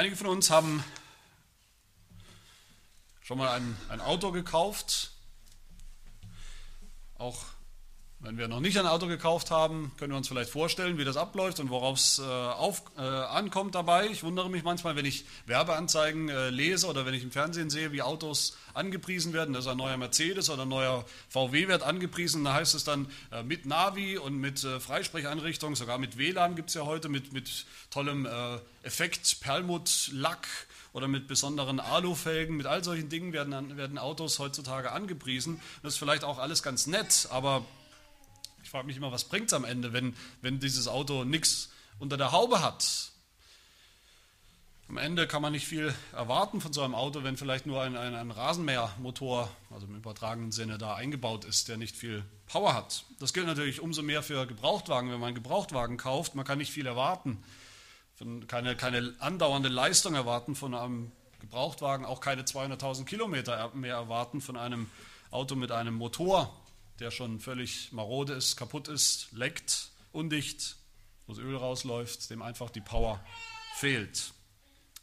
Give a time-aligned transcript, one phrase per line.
[0.00, 0.82] Einige von uns haben
[3.20, 5.10] schon mal ein, ein Auto gekauft.
[7.18, 7.44] Auch
[8.22, 11.16] wenn wir noch nicht ein Auto gekauft haben, können wir uns vielleicht vorstellen, wie das
[11.16, 14.08] abläuft und worauf es äh, äh, ankommt dabei.
[14.08, 17.92] Ich wundere mich manchmal, wenn ich Werbeanzeigen äh, lese oder wenn ich im Fernsehen sehe,
[17.92, 19.54] wie Autos angepriesen werden.
[19.54, 22.44] Das ist ein neuer Mercedes oder ein neuer VW wird angepriesen.
[22.44, 26.68] Da heißt es dann äh, mit Navi und mit äh, Freisprecheinrichtung, sogar mit WLAN gibt
[26.68, 30.46] es ja heute, mit, mit tollem äh, Effekt, Perlmutt-Lack
[30.92, 32.58] oder mit besonderen Alufelgen.
[32.58, 35.58] Mit all solchen Dingen werden, werden Autos heutzutage angepriesen.
[35.82, 37.64] Das ist vielleicht auch alles ganz nett, aber
[38.70, 42.16] ich frage mich immer, was bringt es am Ende, wenn, wenn dieses Auto nichts unter
[42.16, 43.10] der Haube hat?
[44.88, 47.96] Am Ende kann man nicht viel erwarten von so einem Auto, wenn vielleicht nur ein,
[47.96, 53.02] ein, ein Rasenmähermotor, also im übertragenen Sinne, da eingebaut ist, der nicht viel Power hat.
[53.18, 55.10] Das gilt natürlich umso mehr für Gebrauchtwagen.
[55.10, 57.42] Wenn man einen Gebrauchtwagen kauft, man kann nicht viel erwarten,
[58.46, 61.10] keine, keine andauernde Leistung erwarten von einem
[61.40, 64.88] Gebrauchtwagen, auch keine 200.000 Kilometer mehr erwarten von einem
[65.32, 66.54] Auto mit einem Motor,
[67.00, 70.76] der schon völlig marode ist, kaputt ist, leckt, undicht,
[71.26, 73.24] wo das Öl rausläuft, dem einfach die Power
[73.76, 74.32] fehlt,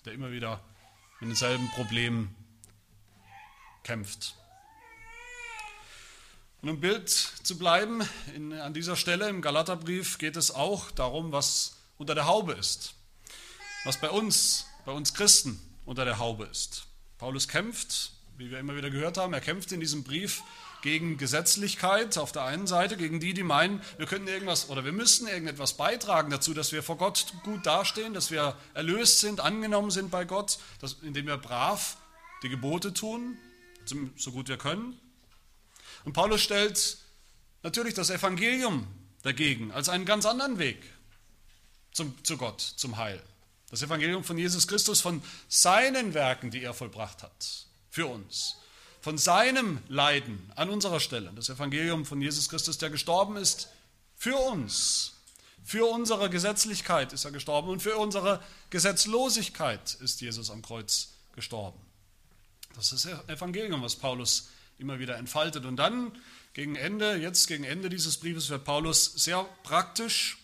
[0.05, 0.63] der immer wieder
[1.19, 2.35] mit denselben Problemen
[3.83, 4.35] kämpft.
[6.61, 11.31] Und um Bild zu bleiben, in, an dieser Stelle im Galaterbrief geht es auch darum,
[11.31, 12.93] was unter der Haube ist,
[13.85, 16.85] was bei uns, bei uns Christen unter der Haube ist.
[17.17, 20.43] Paulus kämpft, wie wir immer wieder gehört haben, er kämpft in diesem Brief
[20.81, 24.92] gegen Gesetzlichkeit auf der einen Seite, gegen die, die meinen, wir könnten irgendwas oder wir
[24.92, 29.92] müssten irgendetwas beitragen dazu, dass wir vor Gott gut dastehen, dass wir erlöst sind, angenommen
[29.92, 31.98] sind bei Gott, dass, indem wir brav
[32.44, 33.38] die Gebote tun,
[34.16, 35.00] so gut wir können.
[36.03, 36.98] Und Paulus stellt
[37.64, 38.88] natürlich das Evangelium
[39.23, 40.81] dagegen als einen ganz anderen Weg
[41.92, 43.22] zum, zu Gott, zum Heil.
[43.70, 48.58] Das Evangelium von Jesus Christus, von seinen Werken, die er vollbracht hat für uns
[49.08, 51.31] von seinem Leiden an unserer Stelle.
[51.33, 53.70] Das Evangelium von Jesus Christus, der gestorben ist
[54.17, 55.14] für uns.
[55.64, 61.80] Für unsere Gesetzlichkeit ist er gestorben und für unsere Gesetzlosigkeit ist Jesus am Kreuz gestorben.
[62.76, 65.64] Das ist das Evangelium, was Paulus immer wieder entfaltet.
[65.64, 66.11] Und dann
[66.52, 70.37] gegen Ende, jetzt gegen Ende dieses Briefes wird Paulus sehr praktisch.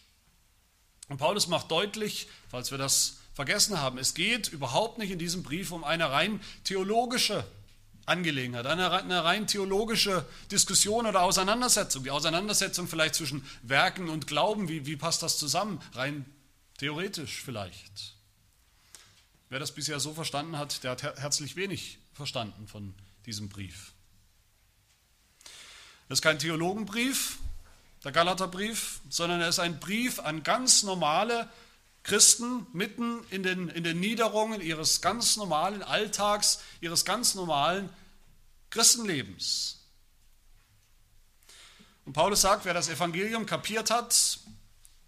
[1.09, 5.43] Und Paulus macht deutlich, falls wir das vergessen haben, es geht überhaupt nicht in diesem
[5.43, 7.43] Brief um eine rein theologische
[8.05, 12.03] Angelegenheit, eine, eine rein theologische Diskussion oder Auseinandersetzung.
[12.03, 15.81] Die Auseinandersetzung vielleicht zwischen Werken und Glauben, wie, wie passt das zusammen?
[15.93, 16.25] Rein
[16.77, 18.15] theoretisch vielleicht.
[19.49, 22.93] Wer das bisher so verstanden hat, der hat herzlich wenig verstanden von
[23.25, 23.93] diesem Brief.
[26.09, 27.37] Das ist kein Theologenbrief,
[28.03, 31.49] der Galaterbrief, sondern er ist ein Brief an ganz normale
[32.03, 37.89] Christen mitten in den, in den Niederungen ihres ganz normalen Alltags, ihres ganz normalen
[38.69, 39.79] Christenlebens.
[42.05, 44.39] Und Paulus sagt, wer das Evangelium kapiert hat,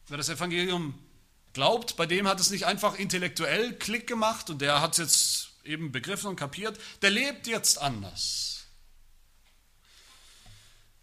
[0.08, 0.98] wer das Evangelium
[1.52, 5.50] glaubt, bei dem hat es nicht einfach intellektuell Klick gemacht und der hat es jetzt
[5.66, 8.66] eben begriffen und kapiert, der lebt jetzt anders.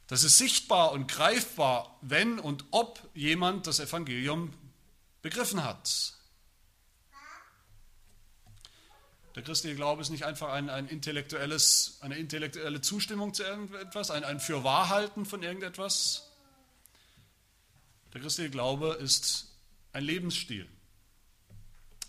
[0.06, 4.52] Das ist sichtbar und greifbar, wenn und ob jemand das Evangelium
[5.22, 6.14] begriffen hat.
[9.34, 14.24] Der christliche Glaube ist nicht einfach ein, ein intellektuelles, eine intellektuelle Zustimmung zu irgendetwas, ein,
[14.24, 16.28] ein Fürwahrhalten von irgendetwas.
[18.12, 19.48] Der christliche Glaube ist
[19.94, 20.68] ein Lebensstil,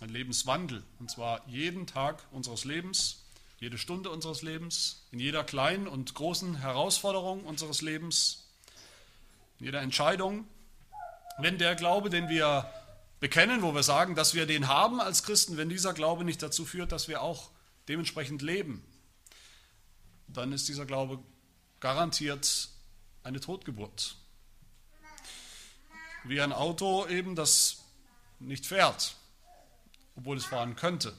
[0.02, 3.24] ein Lebenswandel, und zwar jeden Tag unseres Lebens,
[3.60, 8.50] jede Stunde unseres Lebens, in jeder kleinen und großen Herausforderung unseres Lebens,
[9.60, 10.46] in jeder Entscheidung.
[11.38, 12.70] Wenn der Glaube, den wir
[13.24, 16.66] bekennen, wo wir sagen, dass wir den haben als Christen, wenn dieser Glaube nicht dazu
[16.66, 17.52] führt, dass wir auch
[17.88, 18.84] dementsprechend leben,
[20.28, 21.20] dann ist dieser Glaube
[21.80, 22.68] garantiert
[23.24, 24.18] eine Totgeburt.
[26.26, 27.86] Wie ein Auto eben, das
[28.40, 29.16] nicht fährt,
[30.18, 31.16] obwohl es fahren könnte,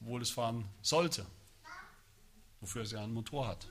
[0.00, 1.26] obwohl es fahren sollte,
[2.62, 3.66] wofür es ja einen Motor hat.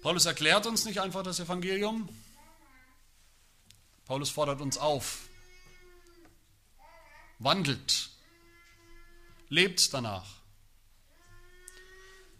[0.00, 2.08] Paulus erklärt uns nicht einfach das Evangelium,
[4.06, 5.28] Paulus fordert uns auf,
[7.44, 8.10] wandelt,
[9.48, 10.24] lebt danach.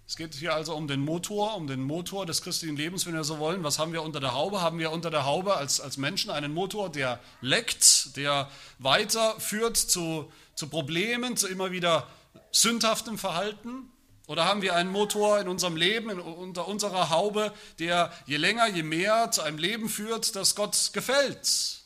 [0.06, 3.25] Es geht hier also um den Motor, um den Motor des christlichen Lebens, wenn wir
[3.25, 3.65] so wollen.
[3.65, 4.61] Was haben wir unter der Haube?
[4.61, 10.31] Haben wir unter der Haube als, als Menschen einen Motor, der leckt, der weiterführt zu,
[10.55, 12.06] zu Problemen, zu immer wieder
[12.53, 13.91] sündhaftem Verhalten?
[14.27, 18.69] Oder haben wir einen Motor in unserem Leben, in, unter unserer Haube, der je länger,
[18.69, 21.84] je mehr zu einem Leben führt, das Gott gefällt?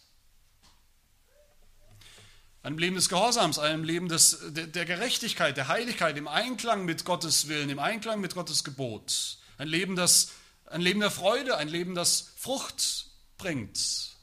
[2.68, 7.48] Einem Leben des Gehorsams, einem Leben des, der Gerechtigkeit, der Heiligkeit, im Einklang mit Gottes
[7.48, 9.38] Willen, im Einklang mit Gottes Gebot.
[9.56, 10.32] Ein Leben, das,
[10.66, 13.06] ein Leben der Freude, ein Leben, das Frucht
[13.38, 14.18] bringt.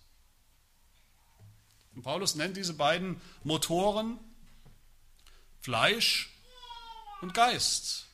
[1.95, 4.19] Und Paulus nennt diese beiden Motoren
[5.61, 6.29] Fleisch
[7.21, 8.05] und Geist.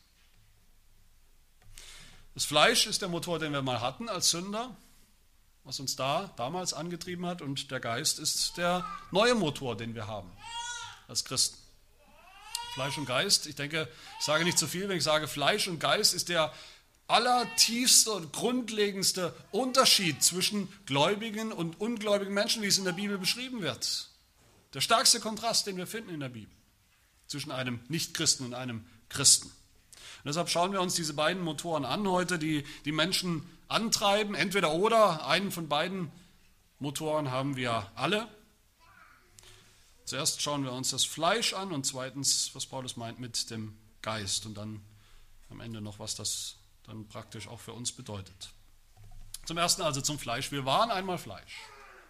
[2.36, 4.78] Das Fleisch ist der Motor, den wir mal hatten als Sünder,
[5.63, 10.08] was uns da damals angetrieben hat, und der Geist ist der neue Motor, den wir
[10.08, 10.31] haben
[11.08, 11.58] als Christen.
[12.74, 13.88] Fleisch und Geist, ich denke,
[14.19, 16.54] ich sage nicht zu viel, wenn ich sage, Fleisch und Geist ist der
[17.08, 23.62] allertiefste und grundlegendste Unterschied zwischen gläubigen und ungläubigen Menschen, wie es in der Bibel beschrieben
[23.62, 24.10] wird.
[24.74, 26.56] Der stärkste Kontrast, den wir finden in der Bibel
[27.28, 29.48] zwischen einem Nichtchristen und einem Christen.
[29.48, 34.35] Und deshalb schauen wir uns diese beiden Motoren an heute, die die Menschen antreiben.
[34.35, 36.12] Entweder oder, einen von beiden
[36.79, 38.27] Motoren haben wir alle.
[40.06, 44.45] Zuerst schauen wir uns das Fleisch an und zweitens, was Paulus meint mit dem Geist
[44.45, 44.81] und dann
[45.50, 48.50] am Ende noch, was das dann praktisch auch für uns bedeutet.
[49.45, 50.51] Zum ersten also zum Fleisch.
[50.51, 51.59] Wir waren einmal Fleisch.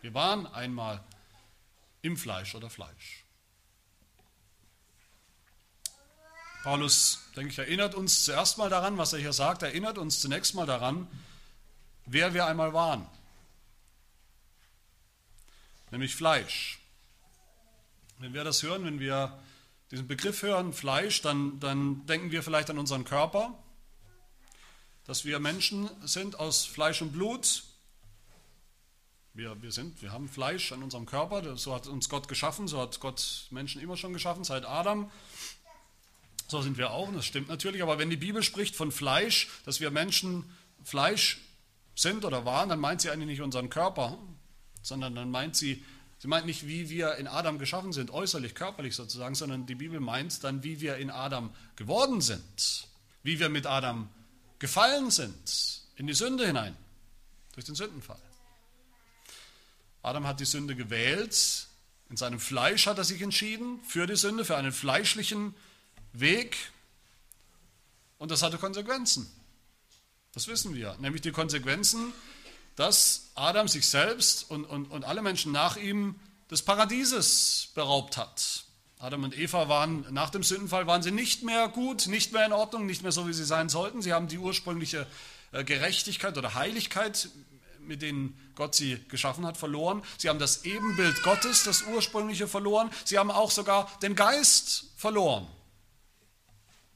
[0.02, 1.04] Wir waren einmal
[2.02, 3.24] im Fleisch oder Fleisch.
[6.64, 10.54] Paulus, denke ich, erinnert uns zuerst mal daran, was er hier sagt, erinnert uns zunächst
[10.54, 11.08] mal daran,
[12.12, 13.08] wer wir einmal waren.
[15.92, 16.80] Nämlich Fleisch.
[18.20, 19.40] Wenn wir das hören, wenn wir
[19.92, 23.58] diesen Begriff hören, Fleisch, dann, dann denken wir vielleicht an unseren Körper,
[25.06, 27.64] dass wir Menschen sind aus Fleisch und Blut.
[29.34, 32.80] Wir, wir, sind, wir haben Fleisch an unserem Körper, so hat uns Gott geschaffen, so
[32.80, 35.10] hat Gott Menschen immer schon geschaffen, seit Adam.
[36.48, 39.50] So sind wir auch, und das stimmt natürlich, aber wenn die Bibel spricht von Fleisch,
[39.66, 40.50] dass wir Menschen
[40.84, 41.40] Fleisch
[41.96, 44.18] sind oder waren, dann meint sie eigentlich nicht unseren Körper,
[44.82, 45.84] sondern dann meint sie,
[46.20, 50.00] sie meint nicht, wie wir in Adam geschaffen sind, äußerlich, körperlich sozusagen, sondern die Bibel
[50.00, 52.88] meint dann, wie wir in Adam geworden sind,
[53.24, 54.10] wie wir mit Adam
[54.60, 56.76] gefallen sind in die Sünde hinein,
[57.54, 58.22] durch den Sündenfall.
[60.04, 61.68] Adam hat die Sünde gewählt,
[62.10, 65.54] in seinem Fleisch hat er sich entschieden für die Sünde, für einen fleischlichen
[66.14, 66.58] Weg
[68.18, 69.32] und das hatte Konsequenzen.
[70.34, 72.14] Das wissen wir, nämlich die Konsequenzen,
[72.76, 76.16] dass Adam sich selbst und, und, und alle Menschen nach ihm
[76.50, 78.64] des Paradieses beraubt hat.
[78.98, 82.54] Adam und Eva waren nach dem Sündenfall waren sie nicht mehr gut, nicht mehr in
[82.54, 84.02] Ordnung, nicht mehr so, wie sie sein sollten.
[84.02, 85.08] Sie haben die ursprüngliche
[85.52, 87.30] äh, Gerechtigkeit oder Heiligkeit,
[87.80, 90.04] mit denen Gott sie geschaffen hat, verloren.
[90.18, 92.92] Sie haben das Ebenbild Gottes, das ursprüngliche, verloren.
[93.04, 95.48] Sie haben auch sogar den Geist verloren.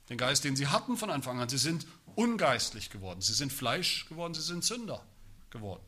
[0.09, 1.49] Den Geist, den sie hatten von Anfang an.
[1.49, 3.21] Sie sind ungeistlich geworden.
[3.21, 4.33] Sie sind Fleisch geworden.
[4.33, 5.05] Sie sind Sünder
[5.49, 5.83] geworden.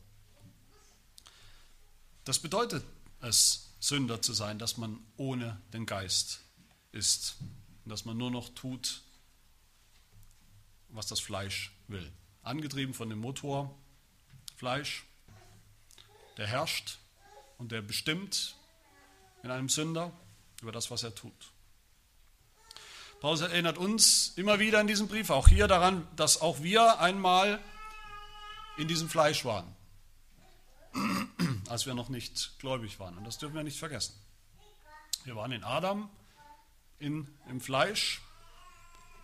[2.24, 2.84] Das bedeutet
[3.20, 6.40] es, Sünder zu sein, dass man ohne den Geist
[6.92, 7.36] ist
[7.84, 9.02] und dass man nur noch tut,
[10.88, 12.10] was das Fleisch will.
[12.42, 13.74] Angetrieben von dem Motor
[14.56, 15.06] Fleisch,
[16.36, 16.98] der herrscht
[17.58, 18.56] und der bestimmt
[19.42, 20.12] in einem Sünder
[20.60, 21.52] über das, was er tut.
[23.20, 27.58] Paulus erinnert uns immer wieder in diesem Brief, auch hier daran, dass auch wir einmal
[28.76, 29.74] in diesem Fleisch waren
[31.68, 33.16] als wir noch nicht gläubig waren.
[33.18, 34.14] Und das dürfen wir nicht vergessen.
[35.24, 36.08] Wir waren in Adam,
[36.98, 38.22] in, im Fleisch,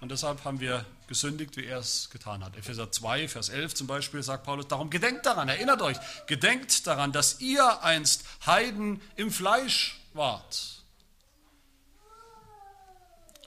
[0.00, 2.56] und deshalb haben wir gesündigt, wie er es getan hat.
[2.56, 7.12] Epheser 2, Vers 11 zum Beispiel sagt Paulus, darum gedenkt daran, erinnert euch, gedenkt daran,
[7.12, 10.83] dass ihr einst Heiden im Fleisch wart.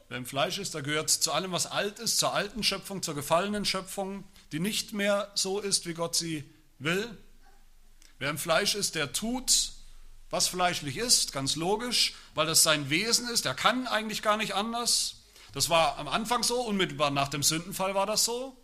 [0.10, 3.16] Wer im Fleisch ist, der gehört zu allem, was alt ist, zur alten Schöpfung, zur
[3.16, 4.24] gefallenen Schöpfung,
[4.54, 6.50] die nicht mehr so ist, wie Gott sie
[6.80, 7.18] will.
[8.18, 9.74] Wer im Fleisch ist, der tut,
[10.30, 13.46] was fleischlich ist, ganz logisch, weil das sein Wesen ist.
[13.46, 15.16] Er kann eigentlich gar nicht anders.
[15.54, 18.56] Das war am Anfang so, unmittelbar nach dem Sündenfall war das so.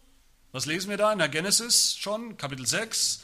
[0.54, 3.22] Was lesen wir da in der Genesis schon, Kapitel 6,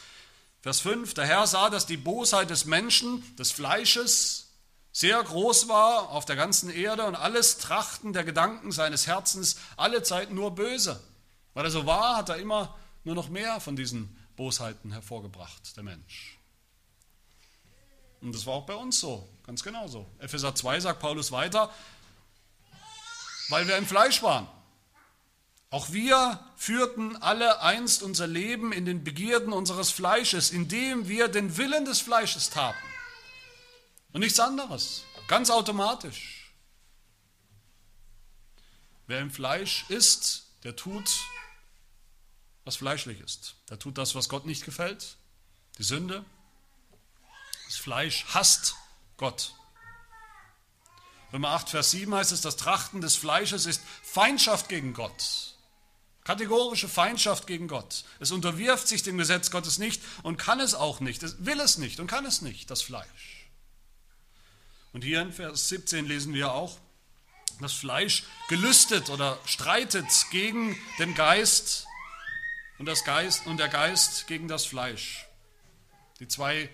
[0.61, 1.13] Vers 5?
[1.13, 4.48] Der Herr sah, dass die Bosheit des Menschen, des Fleisches,
[4.91, 10.03] sehr groß war auf der ganzen Erde und alles Trachten der Gedanken seines Herzens alle
[10.03, 10.99] Zeit nur böse.
[11.53, 15.83] Weil er so war, hat er immer nur noch mehr von diesen Bosheiten hervorgebracht, der
[15.83, 16.37] Mensch.
[18.21, 20.05] Und das war auch bei uns so, ganz genauso.
[20.19, 21.73] Epheser 2 sagt Paulus weiter,
[23.49, 24.47] weil wir im Fleisch waren.
[25.71, 31.57] Auch wir führten alle einst unser Leben in den Begierden unseres Fleisches, indem wir den
[31.57, 32.88] Willen des Fleisches taten.
[34.11, 36.51] Und nichts anderes, ganz automatisch.
[39.07, 41.09] Wer im Fleisch ist, der tut
[42.69, 43.55] was fleischlich ist.
[43.71, 45.17] Er tut das, was Gott nicht gefällt,
[45.79, 46.23] die Sünde.
[47.65, 48.75] Das Fleisch hasst
[49.17, 49.55] Gott.
[51.33, 55.55] Römer 8, Vers 7 heißt es, das Trachten des Fleisches ist Feindschaft gegen Gott.
[56.23, 58.03] Kategorische Feindschaft gegen Gott.
[58.19, 61.23] Es unterwirft sich dem Gesetz Gottes nicht und kann es auch nicht.
[61.23, 63.48] Es will es nicht und kann es nicht, das Fleisch.
[64.93, 66.79] Und hier in Vers 17 lesen wir auch,
[67.59, 71.85] das Fleisch gelüstet oder streitet gegen den Geist
[72.77, 75.25] und, das Geist und der Geist gegen das Fleisch.
[76.19, 76.69] Die zwei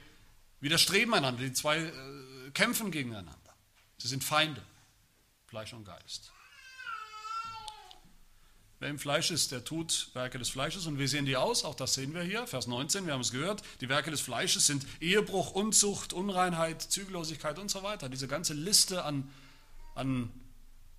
[0.62, 3.56] widerstreben einander, die zwei äh, kämpfen gegeneinander.
[3.98, 4.62] Sie sind Feinde,
[5.48, 6.32] Fleisch und Geist.
[8.80, 10.86] Wer im Fleisch ist, der tut Werke des Fleisches.
[10.86, 11.64] Und wie sehen die aus?
[11.64, 13.62] Auch das sehen wir hier, Vers 19, wir haben es gehört.
[13.80, 18.10] Die Werke des Fleisches sind Ehebruch, Unzucht, Unreinheit, Zügellosigkeit und so weiter.
[18.10, 19.32] Diese ganze Liste an,
[19.96, 20.30] an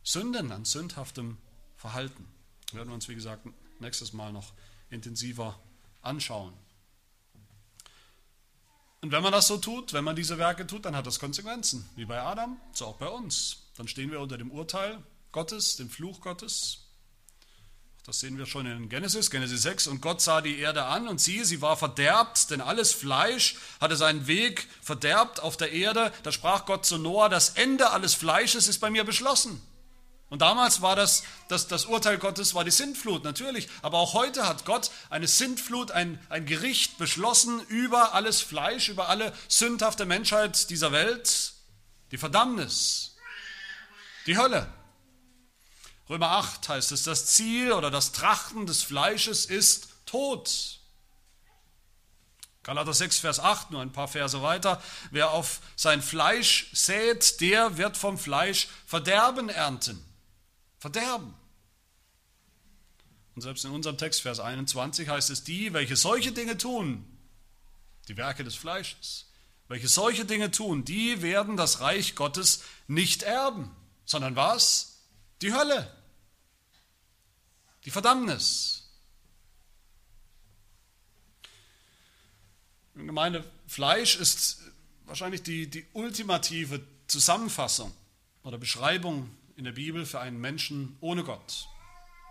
[0.02, 1.36] Sünden, an sündhaftem
[1.76, 2.26] Verhalten.
[2.72, 3.46] werden wir uns, wie gesagt,
[3.78, 4.52] nächstes Mal noch
[4.88, 5.60] intensiver
[6.00, 6.54] anschauen.
[9.02, 11.88] Und wenn man das so tut, wenn man diese Werke tut, dann hat das Konsequenzen,
[11.94, 13.68] wie bei Adam, so auch bei uns.
[13.76, 15.02] Dann stehen wir unter dem Urteil
[15.32, 16.85] Gottes, dem Fluch Gottes.
[18.06, 19.88] Das sehen wir schon in Genesis, Genesis 6.
[19.88, 23.96] Und Gott sah die Erde an und siehe, sie war verderbt, denn alles Fleisch hatte
[23.96, 26.12] seinen Weg verderbt auf der Erde.
[26.22, 29.60] Da sprach Gott zu Noah, das Ende alles Fleisches ist bei mir beschlossen.
[30.30, 33.68] Und damals war das, das, das Urteil Gottes war die Sintflut, natürlich.
[33.82, 39.08] Aber auch heute hat Gott eine Sintflut, ein, ein Gericht beschlossen über alles Fleisch, über
[39.08, 41.54] alle sündhafte Menschheit dieser Welt.
[42.12, 43.16] Die Verdammnis,
[44.26, 44.72] die Hölle.
[46.08, 50.78] Römer 8 heißt es, das Ziel oder das Trachten des Fleisches ist Tod.
[52.62, 54.82] Galater 6, Vers 8, nur ein paar Verse weiter.
[55.10, 60.04] Wer auf sein Fleisch sät, der wird vom Fleisch Verderben ernten.
[60.78, 61.34] Verderben.
[63.34, 67.04] Und selbst in unserem Text, Vers 21, heißt es, die, welche solche Dinge tun,
[68.08, 69.26] die Werke des Fleisches,
[69.68, 73.70] welche solche Dinge tun, die werden das Reich Gottes nicht erben,
[74.04, 74.95] sondern was?
[75.42, 75.92] Die Hölle,
[77.84, 78.88] die Verdammnis.
[82.94, 84.62] Gemeinde Fleisch ist
[85.04, 87.94] wahrscheinlich die, die ultimative Zusammenfassung
[88.42, 91.68] oder Beschreibung in der Bibel für einen Menschen ohne Gott,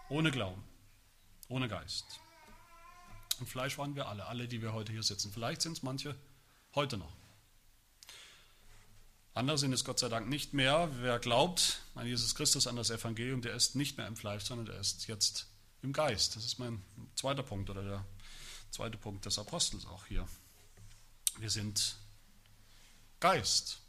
[0.10, 0.64] ohne Glauben,
[1.48, 2.20] ohne Geist.
[3.40, 5.32] Und Fleisch waren wir alle, alle, die wir heute hier sitzen.
[5.32, 6.16] Vielleicht sind es manche
[6.74, 7.14] heute noch.
[9.36, 10.90] Andere sind es Gott sei Dank nicht mehr.
[11.02, 14.66] Wer glaubt an Jesus Christus, an das Evangelium, der ist nicht mehr im Fleisch, sondern
[14.66, 15.48] der ist jetzt
[15.82, 16.38] im Geist.
[16.38, 16.82] Das ist mein
[17.16, 18.06] zweiter Punkt oder der
[18.72, 20.26] zweite Punkt des Apostels auch hier.
[21.38, 21.98] Wir sind
[23.20, 23.80] Geist.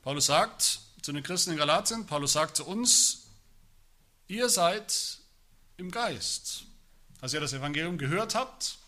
[0.00, 2.06] Paulus sagt, zu den Christen in Galatien.
[2.06, 3.26] Paulus sagt zu uns,
[4.26, 5.18] ihr seid
[5.76, 6.64] im Geist.
[7.20, 8.78] Als ihr das Evangelium gehört habt,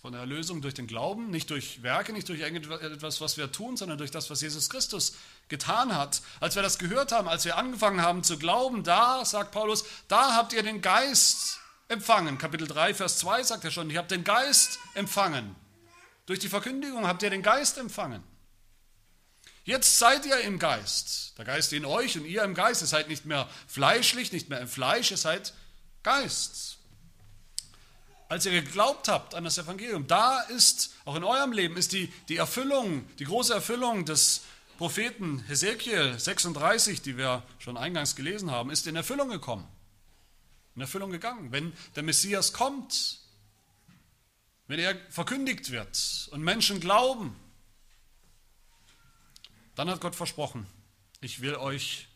[0.00, 3.76] von der Erlösung durch den Glauben, nicht durch Werke, nicht durch irgendetwas, was wir tun,
[3.76, 5.14] sondern durch das, was Jesus Christus
[5.48, 6.22] getan hat.
[6.38, 10.36] Als wir das gehört haben, als wir angefangen haben zu glauben, da, sagt Paulus, da
[10.36, 12.38] habt ihr den Geist empfangen.
[12.38, 15.56] Kapitel 3, Vers 2 sagt er schon, ich habe den Geist empfangen.
[16.26, 18.22] Durch die Verkündigung habt ihr den Geist empfangen.
[19.64, 21.36] Jetzt seid ihr im Geist.
[21.36, 22.82] Der Geist in euch und ihr im Geist.
[22.82, 25.52] Ihr seid nicht mehr fleischlich, nicht mehr im Fleisch, ihr seid
[26.02, 26.77] Geist.
[28.28, 32.12] Als ihr geglaubt habt an das Evangelium, da ist, auch in eurem Leben, ist die,
[32.28, 34.42] die Erfüllung, die große Erfüllung des
[34.76, 39.66] Propheten Hesekiel 36, die wir schon eingangs gelesen haben, ist in Erfüllung gekommen.
[40.74, 41.50] In Erfüllung gegangen.
[41.52, 43.18] Wenn der Messias kommt,
[44.66, 47.34] wenn er verkündigt wird und Menschen glauben,
[49.74, 50.66] dann hat Gott versprochen,
[51.22, 52.08] ich will euch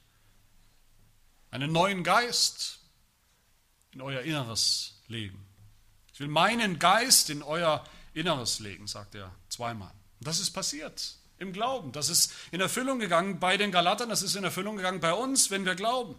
[1.50, 2.80] einen neuen Geist
[3.92, 5.51] in euer Inneres legen.
[6.12, 9.92] Ich will meinen Geist in euer Inneres legen, sagt er zweimal.
[10.20, 11.92] Und das ist passiert im Glauben.
[11.92, 15.50] Das ist in Erfüllung gegangen bei den Galatern, das ist in Erfüllung gegangen bei uns,
[15.50, 16.14] wenn wir glauben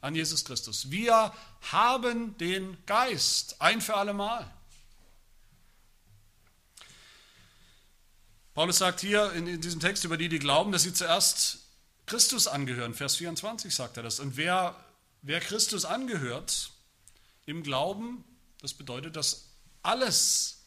[0.00, 0.90] an Jesus Christus.
[0.90, 1.32] Wir
[1.70, 4.52] haben den Geist ein für alle Mal.
[8.54, 11.60] Paulus sagt hier in, in diesem Text über die, die glauben, dass sie zuerst
[12.04, 12.92] Christus angehören.
[12.92, 14.20] Vers 24 sagt er das.
[14.20, 14.76] Und wer,
[15.22, 16.72] wer Christus angehört
[17.46, 18.24] im Glauben,
[18.62, 19.48] das bedeutet, dass
[19.82, 20.62] alles,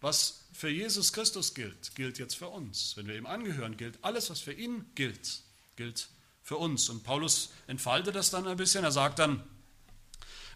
[0.00, 2.96] was für Jesus Christus gilt, gilt jetzt für uns.
[2.96, 5.42] Wenn wir ihm angehören, gilt alles, was für ihn gilt,
[5.76, 6.08] gilt
[6.42, 6.88] für uns.
[6.88, 8.84] Und Paulus entfaltet das dann ein bisschen.
[8.84, 9.42] Er sagt dann,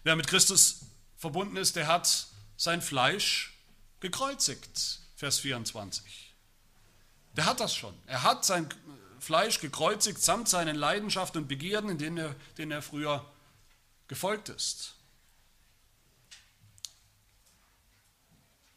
[0.03, 0.81] wer mit Christus
[1.17, 3.53] verbunden ist, der hat sein Fleisch
[3.99, 5.01] gekreuzigt.
[5.15, 6.33] Vers 24.
[7.33, 7.93] Der hat das schon.
[8.07, 8.69] Er hat sein
[9.19, 13.29] Fleisch gekreuzigt samt seinen Leidenschaften und Begierden, denen er, denen er früher
[14.07, 14.95] gefolgt ist.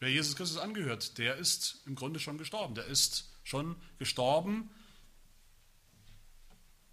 [0.02, 2.74] Wer Jesus Christus angehört, der ist im Grunde schon gestorben.
[2.74, 4.68] Der ist schon gestorben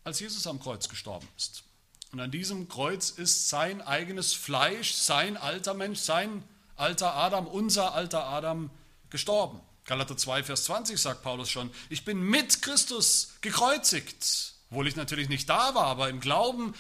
[0.04, 1.64] als Jesus am Kreuz gestorben ist.
[2.12, 6.44] Und an diesem Kreuz ist sein eigenes Fleisch, sein alter Mensch, sein
[6.76, 8.70] alter Adam, unser alter Adam
[9.10, 9.60] gestorben.
[9.86, 14.54] Galater 2, Vers 20 sagt Paulus schon, ich bin mit Christus gekreuzigt.
[14.70, 16.76] Obwohl ich natürlich nicht da war, aber im Glauben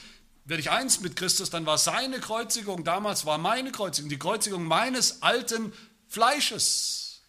[0.45, 4.63] werde ich eins mit Christus, dann war seine Kreuzigung, damals war meine Kreuzigung, die Kreuzigung
[4.65, 5.73] meines alten
[6.09, 7.21] Fleisches.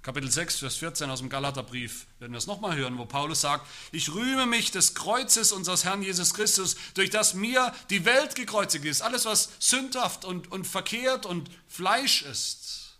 [0.00, 3.66] Kapitel 6, Vers 14 aus dem Galaterbrief werden wir es nochmal hören, wo Paulus sagt,
[3.92, 8.84] ich rühme mich des Kreuzes unseres Herrn Jesus Christus, durch das mir die Welt gekreuzigt
[8.84, 9.02] ist.
[9.02, 12.96] Alles, was sündhaft und, und verkehrt und Fleisch ist.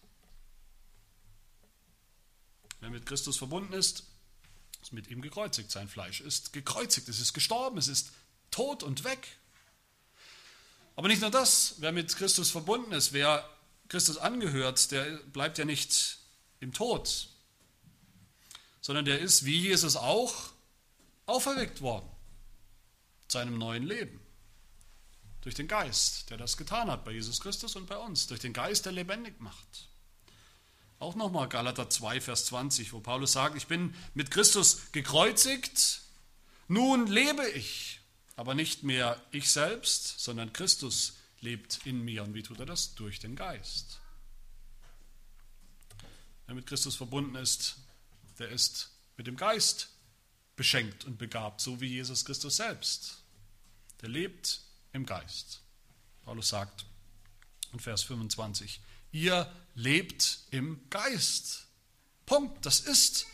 [2.80, 4.02] Wer mit Christus verbunden ist,
[4.82, 5.70] ist mit ihm gekreuzigt.
[5.70, 8.11] Sein Fleisch ist gekreuzigt, es ist gestorben, es ist
[8.50, 9.38] tot und weg.
[10.97, 13.49] Aber nicht nur das, wer mit Christus verbunden ist, wer
[13.88, 16.18] Christus angehört, der bleibt ja nicht
[16.61, 17.28] im Tod,
[18.80, 20.35] sondern der ist wie Jesus auch
[21.26, 22.09] auferweckt worden
[23.28, 24.21] zu einem neuen Leben.
[25.42, 28.26] Durch den Geist, der das getan hat bei Jesus Christus und bei uns.
[28.26, 29.88] Durch den Geist, der lebendig macht.
[30.99, 36.00] Auch nochmal Galater 2, Vers 20, wo Paulus sagt, ich bin mit Christus gekreuzigt,
[36.66, 38.00] nun lebe ich,
[38.37, 42.23] aber nicht mehr ich selbst, sondern Christus lebt in mir.
[42.23, 42.95] Und wie tut er das?
[42.95, 44.00] Durch den Geist.
[46.47, 47.76] Wer mit Christus verbunden ist,
[48.38, 49.90] der ist mit dem Geist
[50.57, 53.23] beschenkt und begabt, so wie Jesus Christus selbst.
[54.00, 55.61] Der lebt im Geist.
[56.25, 56.87] Paulus sagt
[57.73, 58.80] in Vers 25,
[59.12, 61.66] ihr lebt im Geist.
[62.26, 63.26] Punkt, das ist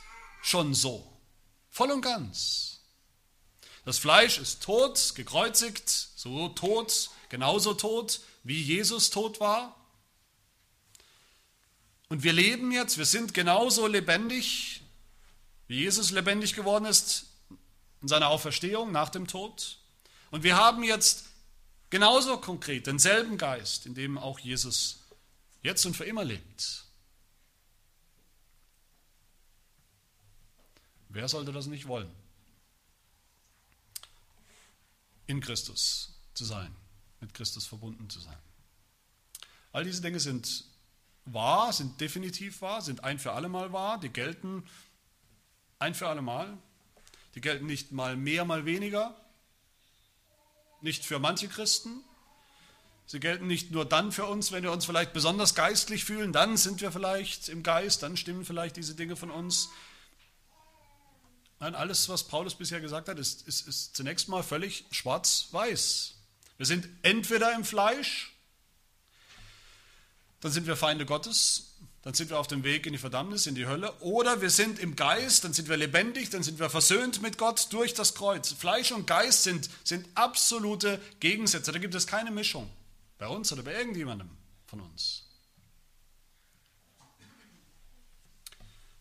[0.42, 1.20] schon so,
[1.70, 2.80] voll und ganz.
[3.84, 9.74] Das Fleisch ist tot, gekreuzigt, so tot, genauso tot, wie Jesus tot war.
[12.08, 14.82] Und wir leben jetzt, wir sind genauso lebendig,
[15.66, 17.26] wie Jesus lebendig geworden ist
[18.02, 19.78] in seiner Auferstehung nach dem Tod.
[20.30, 21.24] Und wir haben jetzt
[21.90, 25.00] genauso konkret denselben Geist, in dem auch Jesus
[25.60, 26.84] jetzt und für immer lebt.
[31.08, 32.14] Wer sollte das nicht wollen?
[35.26, 36.76] In Christus zu sein,
[37.24, 38.36] mit Christus verbunden zu sein.
[39.72, 40.64] All diese Dinge sind
[41.24, 44.62] wahr, sind definitiv wahr, sind ein für alle Mal wahr, die gelten
[45.78, 46.58] ein für alle Mal.
[47.34, 49.16] Die gelten nicht mal mehr, mal weniger,
[50.82, 52.04] nicht für manche Christen.
[53.06, 56.56] Sie gelten nicht nur dann für uns, wenn wir uns vielleicht besonders geistlich fühlen, dann
[56.56, 59.70] sind wir vielleicht im Geist, dann stimmen vielleicht diese Dinge von uns.
[61.58, 66.13] Nein, alles, was Paulus bisher gesagt hat, ist, ist, ist zunächst mal völlig schwarz-weiß.
[66.56, 68.34] Wir sind entweder im Fleisch
[70.44, 73.54] dann sind wir Feinde Gottes, dann sind wir auf dem Weg in die Verdammnis, in
[73.54, 73.98] die Hölle.
[74.00, 77.72] Oder wir sind im Geist, dann sind wir lebendig, dann sind wir versöhnt mit Gott
[77.72, 78.52] durch das Kreuz.
[78.52, 82.70] Fleisch und Geist sind, sind absolute Gegensätze, da gibt es keine Mischung.
[83.16, 84.28] Bei uns oder bei irgendjemandem
[84.66, 85.24] von uns.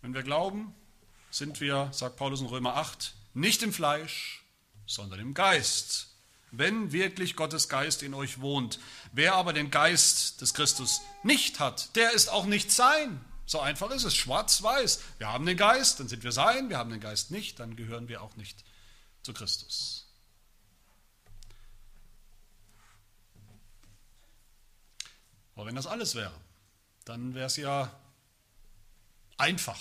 [0.01, 0.73] Wenn wir glauben,
[1.29, 4.45] sind wir, sagt Paulus in Römer 8, nicht im Fleisch,
[4.85, 6.12] sondern im Geist
[6.55, 8.79] wenn wirklich Gottes Geist in euch wohnt.
[9.11, 13.19] Wer aber den Geist des Christus nicht hat, der ist auch nicht sein.
[13.45, 15.01] So einfach ist es, schwarz-weiß.
[15.17, 18.07] Wir haben den Geist, dann sind wir sein, wir haben den Geist nicht, dann gehören
[18.07, 18.63] wir auch nicht
[19.23, 20.07] zu Christus.
[25.55, 26.33] Aber wenn das alles wäre,
[27.05, 27.91] dann wäre es ja
[29.37, 29.79] einfach,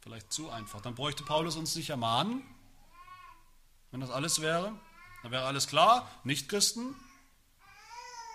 [0.00, 0.80] vielleicht zu einfach.
[0.80, 2.42] Dann bräuchte Paulus uns nicht ermahnen,
[3.90, 4.72] wenn das alles wäre.
[5.24, 6.94] Dann wäre alles klar, Nichtchristen,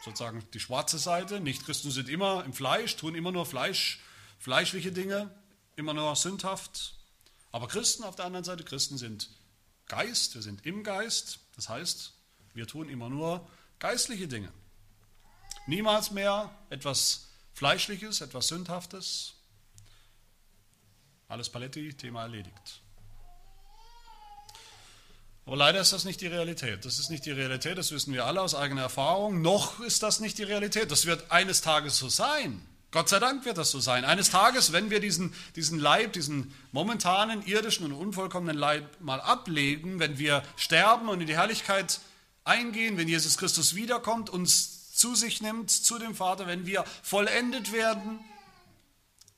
[0.04, 4.00] sozusagen die schwarze Seite, Nichtchristen sind immer im Fleisch, tun immer nur Fleisch,
[4.40, 5.30] fleischliche Dinge,
[5.76, 6.96] immer nur sündhaft.
[7.52, 9.30] Aber Christen auf der anderen Seite, Christen sind
[9.86, 12.14] Geist, wir sind im Geist, das heißt,
[12.56, 13.48] wir tun immer nur
[13.78, 14.52] geistliche Dinge.
[15.68, 19.36] Niemals mehr etwas Fleischliches, etwas Sündhaftes.
[21.28, 22.82] Alles Paletti, Thema erledigt.
[25.50, 26.86] Aber leider ist das nicht die Realität.
[26.86, 29.42] Das ist nicht die Realität, das wissen wir alle aus eigener Erfahrung.
[29.42, 30.92] Noch ist das nicht die Realität.
[30.92, 32.62] Das wird eines Tages so sein.
[32.92, 34.06] Gott sei Dank wird das so sein.
[34.06, 40.00] Eines Tages, wenn wir diesen, diesen Leib, diesen momentanen irdischen und unvollkommenen Leib mal ablegen,
[40.00, 42.00] wenn wir sterben und in die Herrlichkeit
[42.44, 47.72] eingehen, wenn Jesus Christus wiederkommt, uns zu sich nimmt, zu dem Vater, wenn wir vollendet
[47.72, 48.20] werden,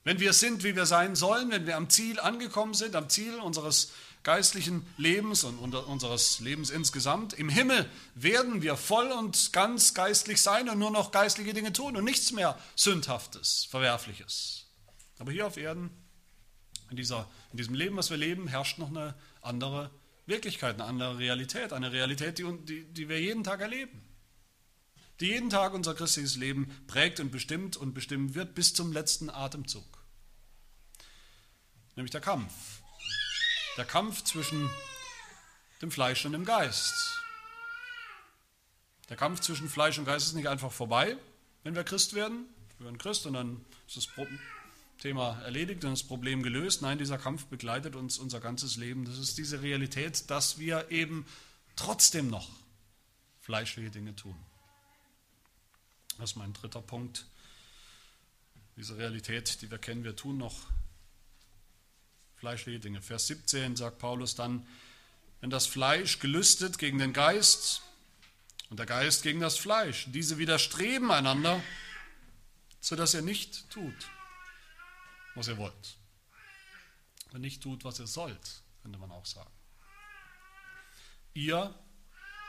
[0.04, 3.36] wenn wir sind, wie wir sein sollen, wenn wir am Ziel angekommen sind, am Ziel
[3.36, 3.92] unseres
[4.24, 7.34] geistlichen Lebens und unseres Lebens insgesamt.
[7.34, 11.96] Im Himmel werden wir voll und ganz geistlich sein und nur noch geistliche Dinge tun
[11.98, 14.68] und nichts mehr Sündhaftes, Verwerfliches.
[15.18, 15.90] Aber hier auf Erden,
[16.90, 19.90] in, dieser, in diesem Leben, was wir leben, herrscht noch eine andere
[20.26, 24.02] Wirklichkeit, eine andere Realität, eine Realität, die, die, die wir jeden Tag erleben,
[25.20, 29.30] die jeden Tag unser christliches Leben prägt und bestimmt und bestimmen wird bis zum letzten
[29.30, 30.04] Atemzug.
[31.96, 32.81] Nämlich der Kampf.
[33.78, 34.70] Der Kampf zwischen
[35.82, 36.94] dem Fleisch und dem Geist.
[39.08, 41.18] Der Kampf zwischen Fleisch und Geist ist nicht einfach vorbei,
[41.64, 42.46] wenn wir Christ werden.
[42.78, 44.10] Wir werden Christ und dann ist das
[45.00, 46.82] Thema erledigt und das Problem gelöst.
[46.82, 49.06] Nein, dieser Kampf begleitet uns unser ganzes Leben.
[49.06, 51.26] Das ist diese Realität, dass wir eben
[51.78, 52.50] trotzdem noch
[53.40, 54.36] fleischliche Dinge tun.
[56.18, 57.26] Das ist mein dritter Punkt.
[58.76, 60.68] Diese Realität, die wir kennen, wir tun noch
[62.42, 63.04] fleischliche Dinge.
[63.04, 64.66] Vers 17 sagt Paulus dann,
[65.42, 67.84] wenn das Fleisch gelüstet gegen den Geist
[68.72, 71.64] und der Geist gegen das Fleisch, diese widerstreben einander,
[72.80, 73.94] sodass ihr nicht tut,
[75.36, 75.98] was ihr wollt.
[77.32, 79.52] Und nicht tut, was ihr sollt, könnte man auch sagen.
[81.36, 81.76] Ihr,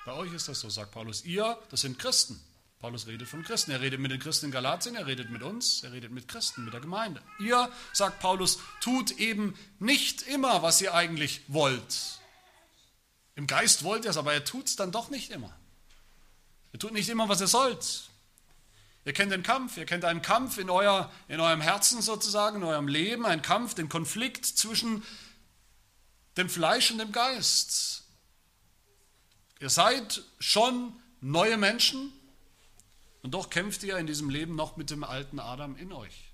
[0.06, 2.42] bei euch ist das so, sagt Paulus, ihr, das sind Christen.
[2.82, 3.70] Paulus redet von Christen.
[3.70, 6.64] Er redet mit den Christen in Galatien, er redet mit uns, er redet mit Christen,
[6.64, 7.22] mit der Gemeinde.
[7.38, 12.18] Ihr, sagt Paulus, tut eben nicht immer, was ihr eigentlich wollt.
[13.36, 15.56] Im Geist wollt ihr es, aber er tut es dann doch nicht immer.
[16.72, 18.10] Ihr tut nicht immer, was ihr sollt.
[19.04, 22.64] Ihr kennt den Kampf, ihr kennt einen Kampf in, euer, in eurem Herzen sozusagen, in
[22.64, 25.04] eurem Leben, einen Kampf, den Konflikt zwischen
[26.36, 28.02] dem Fleisch und dem Geist.
[29.60, 32.12] Ihr seid schon neue Menschen
[33.22, 36.32] und doch kämpft ihr in diesem Leben noch mit dem alten Adam in euch.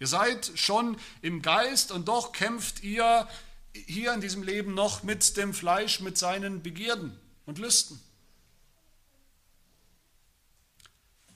[0.00, 3.28] Ihr seid schon im Geist und doch kämpft ihr
[3.72, 8.00] hier in diesem Leben noch mit dem Fleisch, mit seinen Begierden und Lüsten.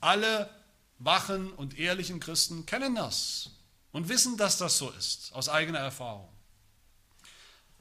[0.01, 0.51] Alle
[0.99, 3.51] wachen und ehrlichen Christen kennen das
[3.93, 6.29] und wissen, dass das so ist, aus eigener Erfahrung.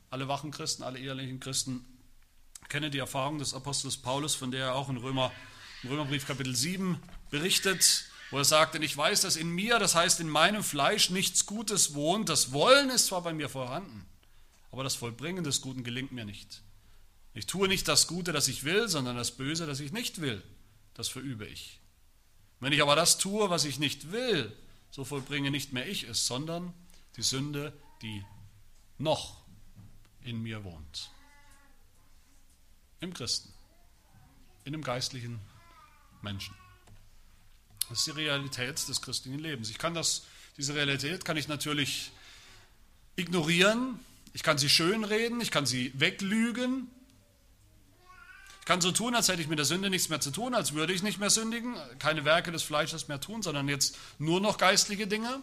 [0.09, 1.85] Alle wachen Christen, alle ehrlichen Christen
[2.69, 5.31] kennen die Erfahrung des Apostels Paulus, von der er auch in Römer,
[5.83, 9.95] im Römerbrief Kapitel 7 berichtet, wo er sagt, denn ich weiß, dass in mir, das
[9.95, 12.29] heißt in meinem Fleisch, nichts Gutes wohnt.
[12.29, 14.05] Das Wollen ist zwar bei mir vorhanden,
[14.71, 16.61] aber das Vollbringen des Guten gelingt mir nicht.
[17.33, 20.43] Ich tue nicht das Gute, das ich will, sondern das Böse, das ich nicht will.
[20.95, 21.79] Das verübe ich.
[22.59, 24.51] Wenn ich aber das tue, was ich nicht will,
[24.89, 26.73] so vollbringe nicht mehr ich es, sondern
[27.15, 28.25] die Sünde, die
[28.97, 29.43] noch
[30.23, 31.11] in mir wohnt.
[32.99, 33.53] Im Christen,
[34.65, 35.39] in dem geistlichen
[36.21, 36.55] Menschen.
[37.89, 39.69] Das ist die Realität des christlichen Lebens.
[39.69, 40.25] Ich kann das,
[40.57, 42.11] diese Realität kann ich natürlich
[43.15, 43.99] ignorieren,
[44.33, 46.89] ich kann sie schönreden, ich kann sie weglügen,
[48.67, 50.91] kann so tun, als hätte ich mit der Sünde nichts mehr zu tun, als würde
[50.91, 55.07] ich nicht mehr sündigen, keine Werke des Fleisches mehr tun, sondern jetzt nur noch geistliche
[55.07, 55.41] Dinge.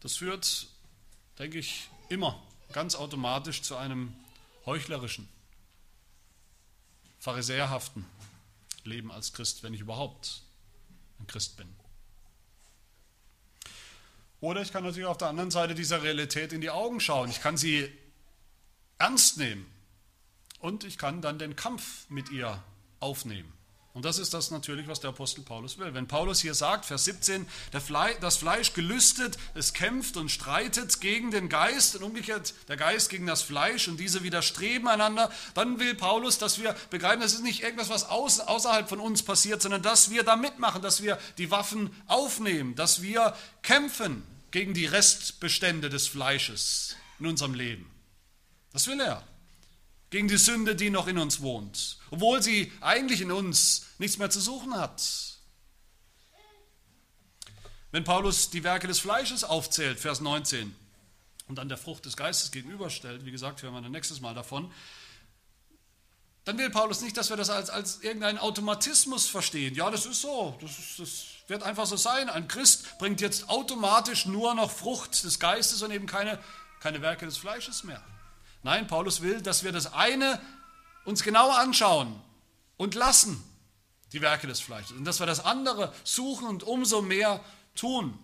[0.00, 0.66] Das führt,
[1.38, 2.42] denke ich, immer
[2.72, 4.14] ganz automatisch zu einem
[4.66, 5.26] heuchlerischen,
[7.20, 8.04] pharisäerhaften
[8.84, 10.42] Leben als Christ, wenn ich überhaupt
[11.20, 11.68] ein Christ bin.
[14.40, 17.28] Oder ich kann natürlich auf der anderen Seite dieser Realität in die Augen schauen.
[17.28, 17.92] Ich kann sie
[18.98, 19.66] ernst nehmen
[20.60, 22.62] und ich kann dann den Kampf mit ihr
[23.00, 23.52] aufnehmen.
[23.92, 25.92] Und das ist das natürlich, was der Apostel Paulus will.
[25.94, 31.48] Wenn Paulus hier sagt, Vers 17, das Fleisch gelüstet, es kämpft und streitet gegen den
[31.48, 36.38] Geist und umgekehrt der Geist gegen das Fleisch und diese widerstreben einander, dann will Paulus,
[36.38, 40.22] dass wir begreifen, das ist nicht irgendwas, was außerhalb von uns passiert, sondern dass wir
[40.22, 44.22] da mitmachen, dass wir die Waffen aufnehmen, dass wir kämpfen
[44.52, 47.90] gegen die Restbestände des Fleisches in unserem Leben.
[48.72, 49.24] Das will er
[50.10, 54.30] gegen die Sünde, die noch in uns wohnt, obwohl sie eigentlich in uns nichts mehr
[54.30, 55.02] zu suchen hat.
[57.92, 60.74] Wenn Paulus die Werke des Fleisches aufzählt, Vers 19,
[61.48, 64.70] und dann der Frucht des Geistes gegenüberstellt, wie gesagt, hören wir dann nächstes Mal davon,
[66.44, 69.74] dann will Paulus nicht, dass wir das als, als irgendeinen Automatismus verstehen.
[69.74, 72.30] Ja, das ist so, das, ist, das wird einfach so sein.
[72.30, 76.38] Ein Christ bringt jetzt automatisch nur noch Frucht des Geistes und eben keine,
[76.80, 78.02] keine Werke des Fleisches mehr.
[78.62, 80.40] Nein, Paulus will, dass wir das eine
[81.04, 82.20] uns genau anschauen
[82.76, 83.42] und lassen,
[84.12, 87.42] die Werke des Fleisches, und dass wir das andere suchen und umso mehr
[87.74, 88.18] tun.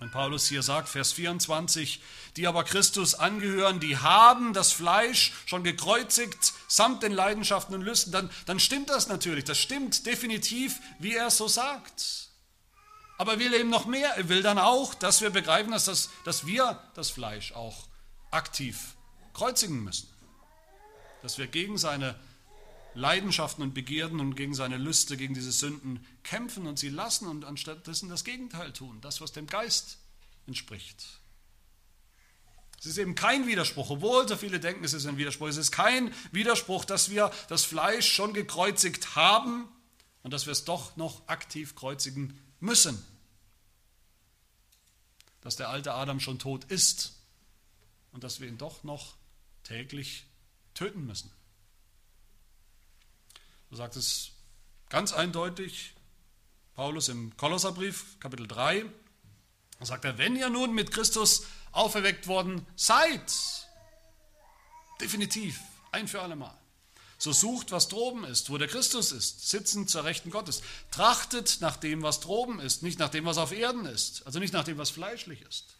[0.00, 2.00] Wenn Paulus hier sagt, Vers 24,
[2.36, 8.12] die aber Christus angehören, die haben das Fleisch schon gekreuzigt samt den Leidenschaften und Lüsten,
[8.12, 12.28] dann, dann stimmt das natürlich, das stimmt definitiv, wie er es so sagt.
[13.16, 16.10] Aber er will eben noch mehr, er will dann auch, dass wir begreifen, dass, das,
[16.24, 17.87] dass wir das Fleisch auch
[18.30, 18.96] aktiv
[19.32, 20.08] kreuzigen müssen.
[21.22, 22.14] Dass wir gegen seine
[22.94, 27.44] Leidenschaften und Begierden und gegen seine Lüste, gegen diese Sünden kämpfen und sie lassen und
[27.44, 29.98] anstattdessen das Gegenteil tun, das, was dem Geist
[30.46, 31.06] entspricht.
[32.80, 35.48] Es ist eben kein Widerspruch, obwohl so viele denken, es ist ein Widerspruch.
[35.48, 39.68] Es ist kein Widerspruch, dass wir das Fleisch schon gekreuzigt haben
[40.22, 43.04] und dass wir es doch noch aktiv kreuzigen müssen.
[45.40, 47.17] Dass der alte Adam schon tot ist
[48.18, 49.14] und dass wir ihn doch noch
[49.62, 50.26] täglich
[50.74, 51.30] töten müssen.
[53.70, 54.32] So sagt es
[54.88, 55.94] ganz eindeutig
[56.74, 58.86] Paulus im Kolosserbrief, Kapitel 3.
[59.78, 63.32] Da sagt er, wenn ihr nun mit Christus auferweckt worden seid,
[65.00, 65.60] definitiv,
[65.92, 66.58] ein für alle Mal,
[67.18, 70.62] so sucht, was droben ist, wo der Christus ist, sitzend zur Rechten Gottes.
[70.90, 74.52] Trachtet nach dem, was droben ist, nicht nach dem, was auf Erden ist, also nicht
[74.52, 75.77] nach dem, was fleischlich ist.